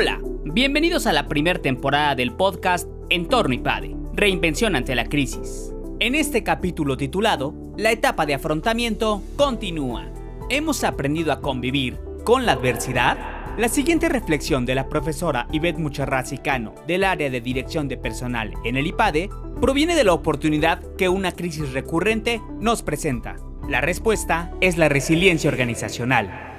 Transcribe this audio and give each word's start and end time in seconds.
Hola, 0.00 0.18
bienvenidos 0.44 1.06
a 1.06 1.12
la 1.12 1.28
primera 1.28 1.60
temporada 1.60 2.14
del 2.14 2.32
podcast 2.32 2.88
Entorno 3.10 3.52
IPADE, 3.52 3.94
Reinvención 4.14 4.74
ante 4.74 4.94
la 4.94 5.04
crisis. 5.04 5.74
En 5.98 6.14
este 6.14 6.42
capítulo 6.42 6.96
titulado 6.96 7.52
La 7.76 7.92
etapa 7.92 8.24
de 8.24 8.32
afrontamiento 8.32 9.22
continúa. 9.36 10.06
¿Hemos 10.48 10.84
aprendido 10.84 11.32
a 11.32 11.42
convivir 11.42 11.98
con 12.24 12.46
la 12.46 12.52
adversidad? 12.52 13.18
La 13.58 13.68
siguiente 13.68 14.08
reflexión 14.08 14.64
de 14.64 14.74
la 14.74 14.88
profesora 14.88 15.46
Ivette 15.52 15.80
Mucharrazzi 15.80 16.38
Cano 16.38 16.74
del 16.86 17.04
área 17.04 17.28
de 17.28 17.42
dirección 17.42 17.86
de 17.86 17.98
personal 17.98 18.54
en 18.64 18.78
el 18.78 18.86
IPADE 18.86 19.28
proviene 19.60 19.94
de 19.94 20.04
la 20.04 20.14
oportunidad 20.14 20.80
que 20.96 21.10
una 21.10 21.32
crisis 21.32 21.74
recurrente 21.74 22.40
nos 22.58 22.82
presenta. 22.82 23.36
La 23.68 23.82
respuesta 23.82 24.50
es 24.62 24.78
la 24.78 24.88
resiliencia 24.88 25.50
organizacional. 25.50 26.49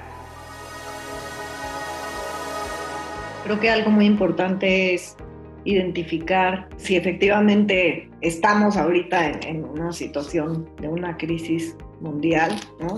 Creo 3.44 3.58
que 3.58 3.70
algo 3.70 3.90
muy 3.90 4.06
importante 4.06 4.94
es 4.94 5.16
identificar 5.64 6.68
si 6.76 6.96
efectivamente 6.96 8.08
estamos 8.20 8.76
ahorita 8.76 9.30
en, 9.30 9.64
una 9.64 9.92
situación 9.92 10.68
de 10.80 10.88
una 10.88 11.16
crisis 11.16 11.76
mundial 12.00 12.52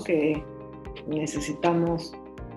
que 0.07 0.43
necesitamos 1.07 2.15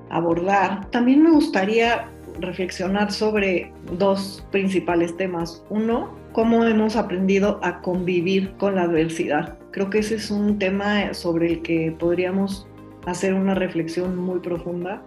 abordar. 0.10 0.90
También 0.92 1.24
me 1.24 1.32
gustaría 1.32 2.10
reflexionar 2.40 3.12
sobre 3.12 3.72
dos 3.98 4.46
principales 4.52 5.16
temas. 5.16 5.64
Uno, 5.70 6.14
cómo 6.34 6.66
hemos 6.66 6.96
aprendido 6.96 7.60
a 7.64 7.82
convivir 7.82 8.52
con 8.58 8.76
la 8.76 8.84
adversidad. 8.84 9.58
Creo 9.72 9.90
que 9.90 10.00
ese 10.00 10.16
es 10.16 10.30
un 10.30 10.60
tema 10.60 11.14
sobre 11.14 11.54
el 11.54 11.62
que 11.62 11.96
podríamos 11.98 12.68
hacer 13.06 13.34
una 13.34 13.56
reflexión 13.56 14.18
muy 14.18 14.40
profunda, 14.40 15.02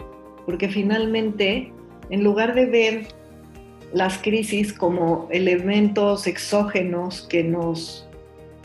porque 0.46 0.68
finalmente 0.68 1.72
en 2.10 2.24
lugar 2.24 2.54
de 2.54 2.66
ver 2.66 3.06
las 3.92 4.18
crisis 4.18 4.72
como 4.72 5.28
elementos 5.30 6.26
exógenos 6.26 7.26
que 7.28 7.42
nos 7.42 8.06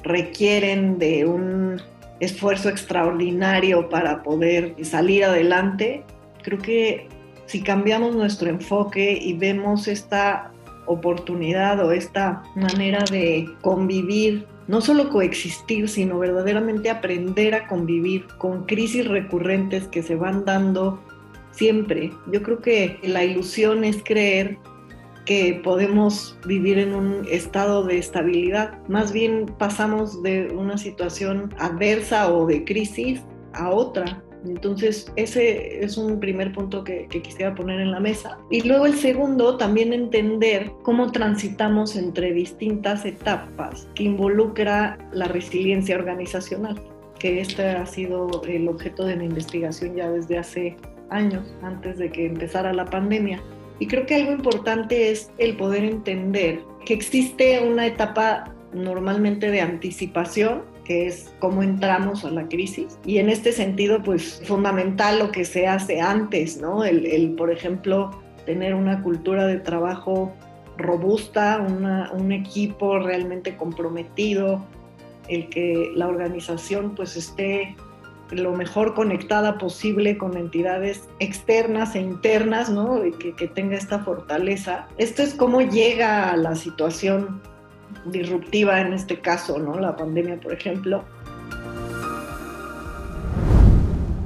requieren 0.03 0.99
de 0.99 1.25
un 1.25 1.81
esfuerzo 2.19 2.69
extraordinario 2.69 3.89
para 3.89 4.23
poder 4.23 4.75
salir 4.83 5.25
adelante, 5.25 6.03
creo 6.43 6.59
que 6.59 7.07
si 7.47 7.61
cambiamos 7.61 8.15
nuestro 8.15 8.49
enfoque 8.49 9.17
y 9.19 9.33
vemos 9.33 9.87
esta 9.87 10.51
oportunidad 10.87 11.83
o 11.83 11.91
esta 11.91 12.43
manera 12.55 13.03
de 13.09 13.49
convivir, 13.61 14.45
no 14.67 14.81
solo 14.81 15.09
coexistir, 15.09 15.89
sino 15.89 16.19
verdaderamente 16.19 16.89
aprender 16.89 17.53
a 17.55 17.67
convivir 17.67 18.25
con 18.37 18.65
crisis 18.65 19.07
recurrentes 19.07 19.87
que 19.87 20.03
se 20.03 20.15
van 20.15 20.45
dando 20.45 20.99
siempre. 21.55 22.11
Yo 22.31 22.41
creo 22.43 22.61
que 22.61 22.99
la 23.03 23.23
ilusión 23.23 23.83
es 23.83 24.03
creer 24.03 24.57
que 25.25 25.59
podemos 25.63 26.37
vivir 26.45 26.77
en 26.77 26.93
un 26.93 27.25
estado 27.29 27.83
de 27.83 27.97
estabilidad. 27.97 28.77
Más 28.87 29.11
bien 29.11 29.47
pasamos 29.57 30.21
de 30.23 30.49
una 30.55 30.77
situación 30.77 31.53
adversa 31.57 32.31
o 32.31 32.45
de 32.45 32.63
crisis 32.63 33.21
a 33.53 33.69
otra. 33.71 34.21
Entonces, 34.45 35.11
ese 35.15 35.83
es 35.83 35.97
un 35.97 36.19
primer 36.19 36.53
punto 36.53 36.83
que, 36.83 37.07
quisiera 37.07 37.55
poner 37.55 37.79
en 37.79 37.91
la 37.91 37.99
mesa. 37.99 38.37
Y 38.51 38.61
luego 38.61 38.85
el 38.85 38.93
segundo, 38.93 39.57
también 39.57 39.91
entender 39.91 40.71
cómo 40.83 41.11
transitamos 41.11 41.95
entre 41.95 42.31
distintas 42.31 43.05
etapas 43.05 43.87
que 43.95 44.03
involucra 44.03 44.97
la 45.11 45.25
resiliencia 45.25 45.95
organizacional, 45.95 46.79
que 47.19 47.41
este 47.41 47.67
ha 47.69 47.85
sido 47.85 48.41
el 48.47 48.67
objeto 48.67 49.05
de 49.05 49.15
mi 49.15 49.25
investigación 49.25 49.95
ya 49.95 50.09
desde 50.09 50.37
hace 50.37 50.77
años 51.09 51.43
antes 51.61 51.97
de 51.97 52.11
que 52.11 52.25
empezara 52.25 52.73
la 52.73 52.85
pandemia. 52.85 53.41
Y 53.79 53.87
creo 53.87 54.05
que 54.05 54.15
algo 54.15 54.31
importante 54.31 55.11
es 55.11 55.31
el 55.37 55.57
poder 55.57 55.83
entender 55.83 56.61
que 56.85 56.93
existe 56.93 57.59
una 57.61 57.87
etapa 57.87 58.53
normalmente 58.73 59.51
de 59.51 59.61
anticipación, 59.61 60.63
que 60.83 61.07
es 61.07 61.33
cómo 61.39 61.63
entramos 61.63 62.23
a 62.25 62.31
la 62.31 62.47
crisis. 62.47 62.97
Y 63.05 63.17
en 63.17 63.29
este 63.29 63.51
sentido, 63.51 64.01
pues 64.03 64.41
fundamental 64.45 65.19
lo 65.19 65.31
que 65.31 65.45
se 65.45 65.67
hace 65.67 65.99
antes, 65.99 66.57
¿no? 66.61 66.83
El, 66.83 67.33
por 67.35 67.51
ejemplo, 67.51 68.11
tener 68.45 68.75
una 68.75 69.01
cultura 69.01 69.47
de 69.47 69.57
trabajo 69.57 70.33
robusta, 70.77 71.65
un 72.13 72.31
equipo 72.31 72.99
realmente 72.99 73.55
comprometido, 73.55 74.65
el 75.29 75.49
que 75.49 75.91
la 75.95 76.07
organización 76.07 76.95
pues 76.95 77.15
esté 77.15 77.75
lo 78.31 78.53
mejor 78.53 78.93
conectada 78.93 79.57
posible 79.57 80.17
con 80.17 80.35
entidades 80.35 81.07
externas 81.19 81.95
e 81.95 81.99
internas, 81.99 82.69
¿no? 82.69 83.01
Que 83.19 83.47
tenga 83.47 83.77
esta 83.77 83.99
fortaleza. 83.99 84.87
Esto 84.97 85.21
es 85.21 85.33
cómo 85.33 85.61
llega 85.61 86.31
a 86.31 86.37
la 86.37 86.55
situación 86.55 87.41
disruptiva 88.05 88.81
en 88.81 88.93
este 88.93 89.19
caso, 89.19 89.59
¿no? 89.59 89.79
La 89.79 89.95
pandemia, 89.95 90.39
por 90.39 90.53
ejemplo. 90.53 91.03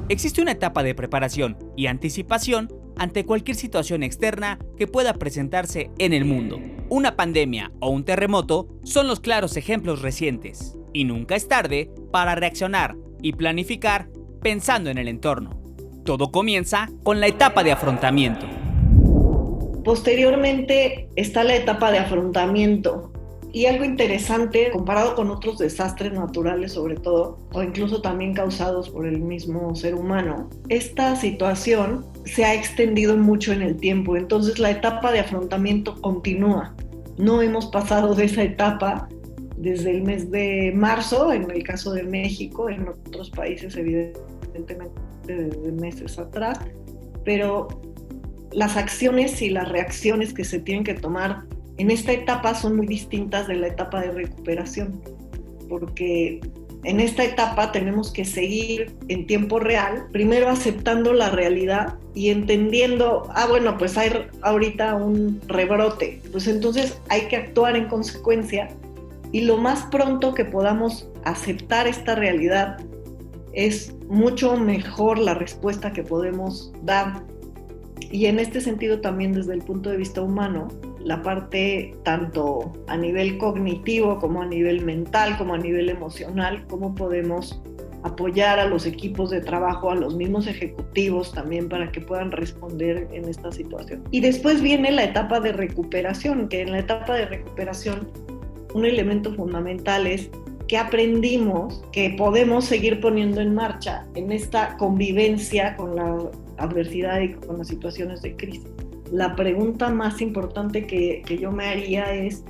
Existe 0.08 0.42
una 0.42 0.52
etapa 0.52 0.82
de 0.82 0.94
preparación 0.94 1.56
y 1.76 1.86
anticipación 1.86 2.68
ante 2.96 3.24
cualquier 3.24 3.56
situación 3.56 4.02
externa 4.02 4.58
que 4.76 4.86
pueda 4.86 5.14
presentarse 5.14 5.90
en 5.98 6.12
el 6.12 6.24
mundo. 6.24 6.58
Una 6.88 7.16
pandemia 7.16 7.70
o 7.80 7.90
un 7.90 8.04
terremoto 8.04 8.68
son 8.82 9.06
los 9.06 9.20
claros 9.20 9.56
ejemplos 9.56 10.02
recientes, 10.02 10.76
y 10.92 11.04
nunca 11.04 11.36
es 11.36 11.48
tarde 11.48 11.90
para 12.10 12.34
reaccionar 12.34 12.96
y 13.22 13.32
planificar 13.32 14.08
pensando 14.42 14.90
en 14.90 14.98
el 14.98 15.08
entorno. 15.08 15.60
Todo 16.04 16.30
comienza 16.32 16.88
con 17.02 17.20
la 17.20 17.26
etapa 17.26 17.62
de 17.62 17.72
afrontamiento. 17.72 18.46
Posteriormente 19.84 21.08
está 21.16 21.44
la 21.44 21.56
etapa 21.56 21.90
de 21.90 21.98
afrontamiento. 21.98 23.12
Y 23.52 23.66
algo 23.66 23.84
interesante, 23.84 24.70
comparado 24.70 25.16
con 25.16 25.28
otros 25.30 25.58
desastres 25.58 26.12
naturales 26.12 26.72
sobre 26.72 26.94
todo, 26.94 27.38
o 27.52 27.62
incluso 27.62 28.00
también 28.00 28.32
causados 28.32 28.88
por 28.90 29.06
el 29.06 29.20
mismo 29.20 29.74
ser 29.74 29.96
humano, 29.96 30.48
esta 30.68 31.16
situación 31.16 32.06
se 32.24 32.44
ha 32.44 32.54
extendido 32.54 33.16
mucho 33.16 33.52
en 33.52 33.62
el 33.62 33.76
tiempo. 33.76 34.16
Entonces 34.16 34.60
la 34.60 34.70
etapa 34.70 35.10
de 35.10 35.20
afrontamiento 35.20 36.00
continúa. 36.00 36.76
No 37.18 37.42
hemos 37.42 37.66
pasado 37.66 38.14
de 38.14 38.26
esa 38.26 38.44
etapa 38.44 39.08
desde 39.60 39.90
el 39.90 40.02
mes 40.02 40.30
de 40.30 40.72
marzo, 40.74 41.32
en 41.32 41.50
el 41.50 41.62
caso 41.62 41.92
de 41.92 42.02
México, 42.02 42.70
en 42.70 42.88
otros 42.88 43.30
países 43.30 43.76
evidentemente 43.76 45.00
desde 45.26 45.72
meses 45.72 46.18
atrás, 46.18 46.58
pero 47.24 47.68
las 48.52 48.76
acciones 48.76 49.40
y 49.42 49.50
las 49.50 49.68
reacciones 49.68 50.32
que 50.32 50.44
se 50.44 50.60
tienen 50.60 50.82
que 50.82 50.94
tomar 50.94 51.44
en 51.76 51.90
esta 51.90 52.12
etapa 52.12 52.54
son 52.54 52.76
muy 52.76 52.86
distintas 52.86 53.48
de 53.48 53.56
la 53.56 53.68
etapa 53.68 54.00
de 54.00 54.10
recuperación, 54.10 55.00
porque 55.68 56.40
en 56.84 56.98
esta 56.98 57.24
etapa 57.24 57.70
tenemos 57.70 58.10
que 58.10 58.24
seguir 58.24 58.92
en 59.08 59.26
tiempo 59.26 59.60
real, 59.60 60.06
primero 60.10 60.48
aceptando 60.48 61.12
la 61.12 61.28
realidad 61.28 61.98
y 62.14 62.30
entendiendo, 62.30 63.28
ah, 63.34 63.46
bueno, 63.46 63.76
pues 63.76 63.98
hay 63.98 64.10
ahorita 64.40 64.94
un 64.94 65.40
rebrote, 65.46 66.22
pues 66.32 66.48
entonces 66.48 66.98
hay 67.10 67.28
que 67.28 67.36
actuar 67.36 67.76
en 67.76 67.88
consecuencia 67.88 68.70
y 69.32 69.42
lo 69.42 69.56
más 69.56 69.84
pronto 69.86 70.34
que 70.34 70.44
podamos 70.44 71.08
aceptar 71.24 71.86
esta 71.86 72.14
realidad 72.14 72.78
es 73.52 73.94
mucho 74.08 74.56
mejor 74.56 75.18
la 75.18 75.34
respuesta 75.34 75.92
que 75.92 76.02
podemos 76.02 76.72
dar. 76.82 77.24
Y 78.10 78.26
en 78.26 78.38
este 78.38 78.60
sentido 78.60 79.00
también 79.00 79.32
desde 79.32 79.54
el 79.54 79.62
punto 79.62 79.90
de 79.90 79.96
vista 79.96 80.22
humano, 80.22 80.68
la 80.98 81.22
parte 81.22 81.94
tanto 82.02 82.72
a 82.88 82.96
nivel 82.96 83.38
cognitivo 83.38 84.18
como 84.18 84.42
a 84.42 84.46
nivel 84.46 84.84
mental, 84.84 85.36
como 85.38 85.54
a 85.54 85.58
nivel 85.58 85.88
emocional, 85.88 86.64
cómo 86.68 86.94
podemos 86.94 87.60
apoyar 88.02 88.58
a 88.58 88.66
los 88.66 88.86
equipos 88.86 89.30
de 89.30 89.40
trabajo, 89.40 89.90
a 89.90 89.94
los 89.94 90.16
mismos 90.16 90.46
ejecutivos 90.46 91.32
también 91.32 91.68
para 91.68 91.92
que 91.92 92.00
puedan 92.00 92.32
responder 92.32 93.08
en 93.12 93.28
esta 93.28 93.52
situación. 93.52 94.02
Y 94.10 94.20
después 94.20 94.62
viene 94.62 94.90
la 94.90 95.04
etapa 95.04 95.38
de 95.40 95.52
recuperación, 95.52 96.48
que 96.48 96.62
en 96.62 96.72
la 96.72 96.78
etapa 96.78 97.14
de 97.14 97.26
recuperación 97.26 98.08
un 98.74 98.84
elemento 98.84 99.34
fundamental 99.34 100.06
es 100.06 100.30
que 100.68 100.78
aprendimos 100.78 101.82
que 101.90 102.14
podemos 102.16 102.64
seguir 102.64 103.00
poniendo 103.00 103.40
en 103.40 103.54
marcha 103.54 104.06
en 104.14 104.30
esta 104.30 104.76
convivencia 104.76 105.76
con 105.76 105.96
la 105.96 106.30
adversidad 106.58 107.20
y 107.20 107.32
con 107.32 107.58
las 107.58 107.68
situaciones 107.68 108.22
de 108.22 108.36
crisis. 108.36 108.70
La 109.10 109.34
pregunta 109.34 109.90
más 109.90 110.20
importante 110.20 110.86
que, 110.86 111.24
yo 111.40 111.50
me 111.50 111.66
haría 111.66 112.14
es 112.14 112.44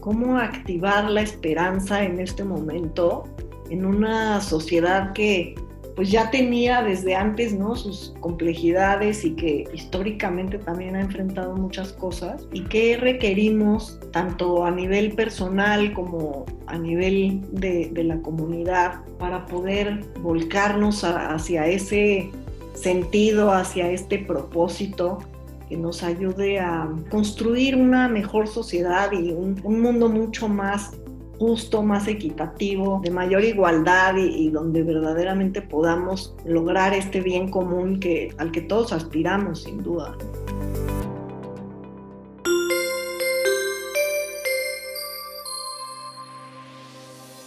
cómo 0.00 0.38
activar 0.38 1.10
la 1.10 1.22
esperanza 1.22 2.04
en 2.04 2.20
este 2.20 2.44
momento 2.44 3.24
en 3.70 3.84
una 3.84 4.40
sociedad 4.40 5.12
que 5.12 5.56
pues 5.96 6.10
ya 6.10 6.30
tenía 6.30 6.82
desde 6.82 7.14
antes 7.14 7.54
¿no? 7.54 7.74
sus 7.74 8.14
complejidades 8.20 9.24
y 9.24 9.30
que 9.30 9.64
históricamente 9.72 10.58
también 10.58 10.94
ha 10.94 11.00
enfrentado 11.00 11.56
muchas 11.56 11.94
cosas 11.94 12.46
y 12.52 12.64
que 12.64 12.98
requerimos 12.98 13.98
tanto 14.12 14.66
a 14.66 14.70
nivel 14.70 15.12
personal 15.12 15.94
como 15.94 16.44
a 16.66 16.76
nivel 16.76 17.40
de, 17.50 17.90
la 18.04 18.20
comunidad 18.20 19.00
para 19.18 19.46
poder 19.46 20.04
volcarnos 20.20 21.02
hacia 21.02 21.66
ese 21.66 22.30
sentido, 22.74 23.50
hacia 23.52 23.90
este 23.90 24.18
propósito 24.18 25.18
que 25.66 25.78
nos 25.78 26.02
ayude 26.02 26.60
a 26.60 26.88
construir 27.10 27.74
una 27.74 28.06
mejor 28.06 28.48
sociedad 28.48 29.10
y 29.12 29.32
un, 29.32 29.58
un 29.64 29.80
mundo 29.80 30.10
mucho 30.10 30.46
más 30.46 30.92
justo, 31.38 31.82
más 31.82 32.08
equitativo, 32.08 33.00
de 33.02 33.10
mayor 33.10 33.44
igualdad 33.44 34.16
y, 34.16 34.50
donde 34.50 34.82
verdaderamente 34.82 35.62
podamos 35.62 36.34
lograr 36.44 36.94
este 36.94 37.20
bien 37.20 37.50
común 37.50 38.00
que, 38.00 38.34
al 38.38 38.52
que 38.52 38.62
todos 38.62 38.92
aspiramos, 38.92 39.62
sin 39.62 39.82
duda. 39.82 40.16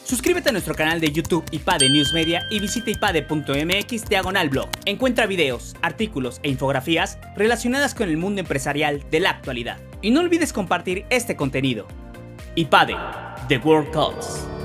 Suscríbete 0.09 0.49
a 0.49 0.51
nuestro 0.51 0.73
canal 0.73 0.99
de 0.99 1.11
YouTube 1.11 1.45
IPADE 1.51 1.87
News 1.91 2.13
Media 2.13 2.41
y 2.49 2.59
visita 2.59 2.89
ipade.mx 2.89 4.09
diagonal 4.09 4.49
blog. 4.49 4.67
Encuentra 4.85 5.27
videos, 5.27 5.75
artículos 5.83 6.39
e 6.41 6.49
infografías 6.49 7.19
relacionadas 7.35 7.93
con 7.93 8.09
el 8.09 8.17
mundo 8.17 8.41
empresarial 8.41 9.03
de 9.11 9.19
la 9.19 9.29
actualidad. 9.29 9.77
Y 10.01 10.09
no 10.09 10.21
olvides 10.21 10.51
compartir 10.51 11.05
este 11.11 11.35
contenido. 11.35 11.85
IPADE, 12.55 12.95
The 13.49 13.57
World 13.57 13.91
Calls. 13.91 14.58